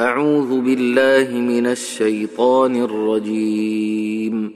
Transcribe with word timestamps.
أعوذ 0.00 0.60
بالله 0.60 1.40
من 1.40 1.66
الشيطان 1.66 2.82
الرجيم. 2.82 4.52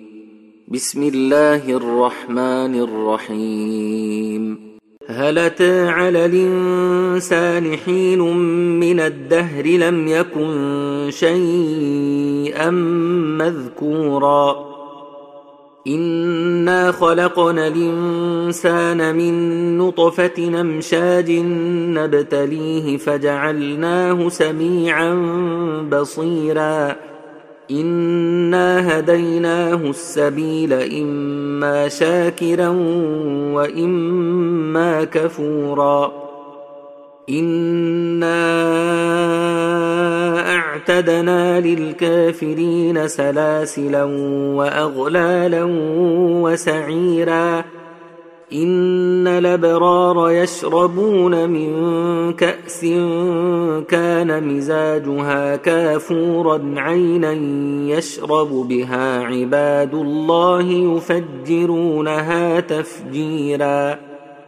بسم 0.68 1.02
الله 1.02 1.70
الرحمن 1.70 2.80
الرحيم. 2.80 4.58
هل 5.08 5.38
أتى 5.38 5.88
على 5.88 6.26
الإنسان 6.26 7.76
حين 7.76 8.18
من 8.80 9.00
الدهر 9.00 9.66
لم 9.66 10.08
يكن 10.08 11.06
شيئا 11.10 12.70
مذكورا؟ 13.38 14.73
إنا 15.86 16.92
خلقنا 16.92 17.66
الإنسان 17.66 19.16
من 19.16 19.34
نطفة 19.78 20.32
نمشاج 20.38 21.30
نبتليه 21.96 22.96
فجعلناه 22.96 24.28
سميعا 24.28 25.14
بصيرا 25.92 26.96
إنا 27.70 28.98
هديناه 28.98 29.74
السبيل 29.74 30.72
إما 30.72 31.88
شاكرا 31.88 32.68
وإما 33.54 35.04
كفورا 35.04 36.23
إنا 37.30 38.34
اعتدنا 40.56 41.60
للكافرين 41.60 43.08
سلاسلا 43.08 44.04
واغلالا 44.54 45.64
وسعيرا 46.42 47.64
ان 48.52 49.26
الابرار 49.26 50.30
يشربون 50.30 51.48
من 51.48 51.72
كاس 52.32 52.80
كان 53.88 54.48
مزاجها 54.48 55.56
كافورا 55.56 56.74
عينا 56.76 57.32
يشرب 57.96 58.48
بها 58.48 59.20
عباد 59.20 59.94
الله 59.94 60.62
يفجرونها 60.62 62.60
تفجيرا 62.60 64.13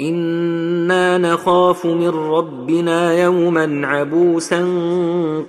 أنا 0.00 1.18
نخاف 1.18 1.86
من 1.86 2.08
ربنا 2.08 3.22
يوما 3.22 3.86
عبوسا 3.86 4.66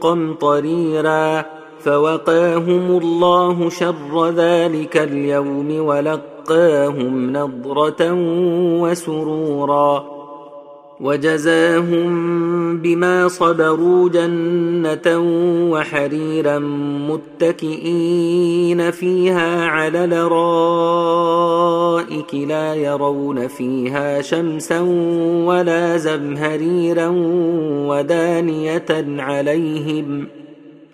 قمطريرا 0.02 1.46
فوقاهم 1.80 2.98
الله 2.98 3.70
شر 3.70 4.30
ذلك 4.30 4.98
اليوم 4.98 5.80
ولقاهم 5.80 7.34
نضره 7.34 8.14
وسرورا 8.82 10.09
وجزاهم 11.00 12.78
بما 12.78 13.28
صبروا 13.28 14.10
جنة 14.10 15.20
وحريرا 15.72 16.60
متكئين 17.10 18.92
فيها 18.92 19.66
على 19.66 20.06
الأرائك 20.06 20.36
لا 22.36 22.76
يرون 22.76 23.48
فيها 23.48 24.22
شمسا 24.22 24.80
ولا 25.46 25.98
زمهريرا 25.98 27.08
ودانية 27.88 29.06
عليهم 29.20 30.28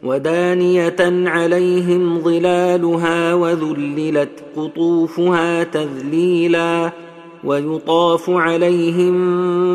ودانية 0.03 1.29
عليهم 1.29 2.19
ظلالها 2.19 3.33
وذللت 3.33 4.43
قطوفها 4.55 5.63
تذليلاً 5.63 7.04
ويطاف 7.45 8.29
عليهم 8.29 9.15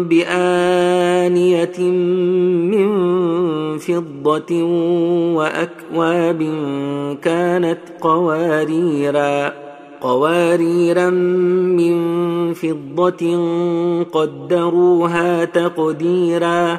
بآنية 0.05 1.81
من 2.71 2.89
فضة 3.79 4.63
وأكواب 5.35 6.41
كانت 7.23 7.81
قواريرا 8.01 9.53
قواريرا 10.01 11.11
من 11.11 11.95
فضة 12.55 13.23
قدروها 14.13 15.45
تقديرا. 15.45 16.79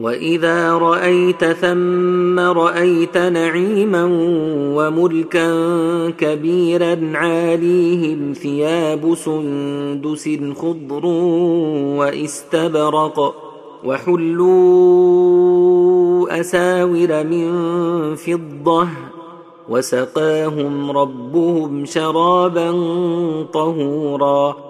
واذا 0.00 0.72
رايت 0.78 1.44
ثم 1.44 2.38
رايت 2.38 3.18
نعيما 3.18 4.08
وملكا 4.76 5.50
كبيرا 6.10 7.12
عاليهم 7.14 8.32
ثياب 8.32 9.14
سندس 9.14 10.28
خضر 10.56 11.06
واستبرق 11.96 13.34
وحلوا 13.84 14.80
اساور 16.40 17.24
من 17.24 17.50
فضه 18.16 18.88
وسقاهم 19.68 20.90
ربهم 20.90 21.84
شرابا 21.84 22.70
طهورا 23.52 24.69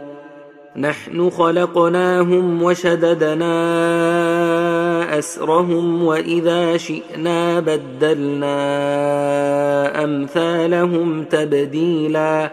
نحن 0.77 1.29
خلقناهم 1.29 2.63
وشددنا 2.63 3.49
أسرهم 5.19 6.03
وإذا 6.03 6.77
شئنا 6.77 7.59
بدلنا 7.59 8.53
أمثالهم 10.03 11.23
تبديلا. 11.23 12.51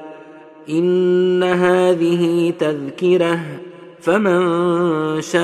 إن 0.70 1.42
هذه 1.42 2.52
تذكرة 2.58 3.40
فمن 4.00 4.40
شاء 5.20 5.38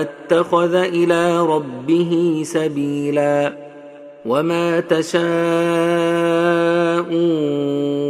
اتخذ 0.00 0.74
إلى 0.74 1.40
ربه 1.40 2.42
سبيلا. 2.44 3.52
وما 4.26 4.80
تشاءون 4.80 5.24